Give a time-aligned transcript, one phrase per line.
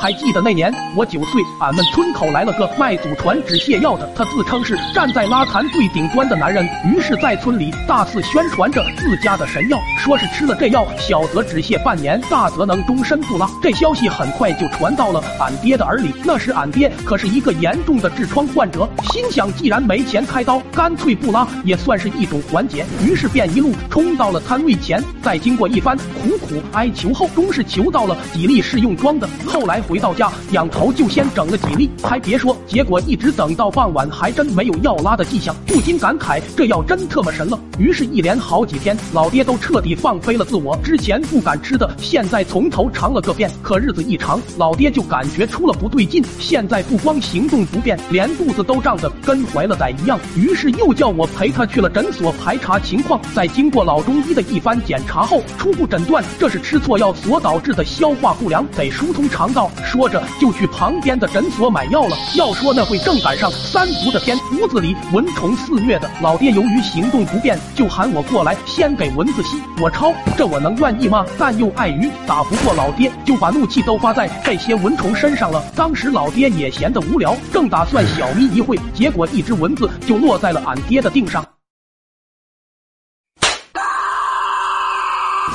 [0.00, 13.50] 还记得那年我九岁，俺们村口来了个卖祖传止泻药的，他自称是站在拉坛最顶端的男人，于是，在村里大肆宣传着自家的神药，说是吃了这药，小则止泻半年，大则能终身不拉。
[13.60, 16.14] 这消息很快就传到了俺爹的耳里。
[16.24, 29.28] 那时俺爹可是一个严重的痔疮患者，心想既然没钱开刀，干脆不拉也算是一种缓解，于是便一路冲到了摊位前，在经过一番苦苦哀求后，终是求到了几粒试用装的。
[29.58, 29.82] 后来。
[29.88, 37.58] 回到家，仰头就先整了几粒，还别说，结果一直等到傍晚，还真没有要拉的迹象，不禁感慨这药真特么神了。
[37.78, 43.50] 于是，一连好几天，老爹都彻底放飞了自我，之前不敢吃的，现在从头尝了个遍。
[43.62, 50.20] 可日子一长，老爹就感觉出了不对劲，现在不光行动不便，连肚子都胀得跟怀了崽一样。
[50.36, 59.70] 于是又叫我陪他去了诊所排查情况，在经过老中医的一番检查后，初步诊断这是吃错药所导致的消化不良，得疏通肠道。
[59.84, 62.16] 说着就去旁边的诊所买药了。
[62.36, 66.10] 要说那会正赶上三伏的天，屋子里蚊虫肆虐的。
[66.20, 69.60] 老爹由于行动不便，就喊我过来先给蚊子吸。
[69.80, 71.24] 我抄，这我能愿意吗？
[71.38, 75.64] 但又碍于打不过老爹，就把怒气都发在这些蚊虫身上了。
[75.74, 81.44] 当时老爹也闲得无聊，正打算小眯一会，结果一只蚊子就落在了俺爹的腚上。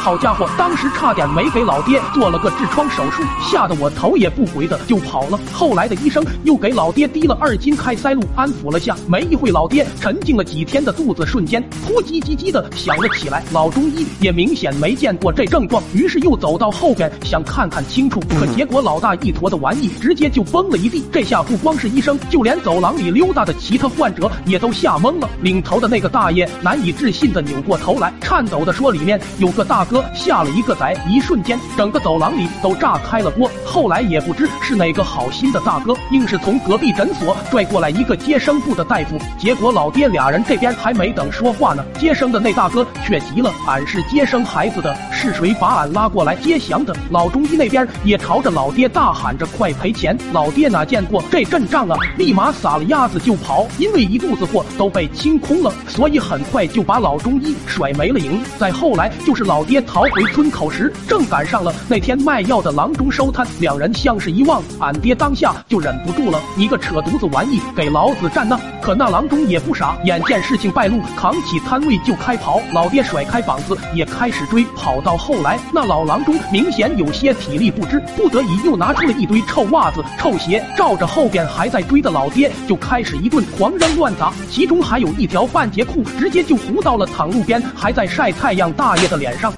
[0.04, 5.40] 好家伙，当时差点没给老爹做了个痔疮手术，吓得我头也不回的就跑了。
[5.54, 8.98] 后来的医生又给老爹滴了二斤开塞露，安抚了下。
[9.08, 13.42] 没一会，老爹沉静了几天的肚子瞬间扑叽叽叽的响了起来。
[13.54, 21.02] 老中医也明显没见过这症状，于是又走到后边想看看清楚，可结果老大一坨的玩意直接就崩了一地。
[21.14, 25.30] 这下不光是医生，就连走廊里溜达的其他患者也都吓懵了。
[25.40, 33.50] 领头的那个大爷难以置信的扭过头来，颤抖的说：“里面有个大。”哥下了一个崽，一瞬间，整个走廊里都炸开了锅。
[33.64, 39.20] 后来也不知是哪个好心的大哥，硬是从隔壁诊所拽过来一个接生部的大夫。
[39.38, 53.68] 结果老爹俩人这边还没等说话呢，接生的那大哥却急了：“俺是接生孩子的，是谁把俺拉过来接祥的？”老中医那边也朝着老爹大喊着：“快赔钱！”老爹哪见过这阵仗啊，立马撒了鸭子就跑。
[53.78, 58.44] 因为一肚子货都被清空了，所以很快就把老中医甩没了影。
[58.58, 59.83] 再后来就是老爹。
[59.84, 72.62] 逃回村口时，正赶上了那天卖药的郎中收摊，两人相视一望，俺爹当下就忍不住了：“你个扯犊子玩意，给老子站那！”可那郎中也不傻，眼见事情败露，扛起摊位就开跑。
[72.74, 89.54] 老爹甩开膀子也开始追，跑到后来，那老郎中明显有些体力不支，不得已又拿出了一堆臭袜子、臭鞋，照着后边还在追的老爹就开始一顿狂扔乱砸，其中还有一条半截裤，直接就糊到了躺路边还在晒太阳大爷的脸上。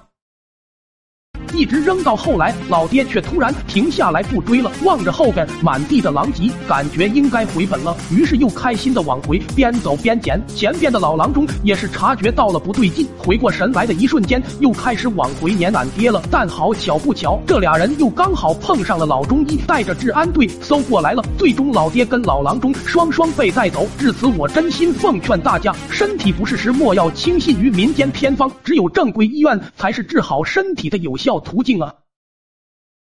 [1.56, 10.42] 一直扔到后来，老爹却突然停下来不追了，望着后边满地的狼藉，感觉应该回本了，于是又开心的往回边走边捡。
[10.54, 16.22] 前边的老郎中也是察觉到了不对劲，回过神来的一瞬间，又开始往回撵俺爹了。
[16.30, 21.24] 但好巧不巧，这俩人又刚好碰上了老中医带着治安队搜过来了。
[21.38, 23.88] 最终老爹跟老郎中双双被带走。
[23.98, 31.42] 至此，我真心奉劝大家，身体不适时莫要轻信于民间偏方，只有正规医院才是治好身体的有效。
[31.46, 32.05] 途径啊。